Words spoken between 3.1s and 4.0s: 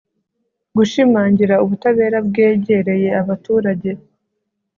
abaturage